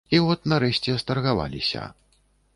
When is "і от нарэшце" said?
0.17-0.95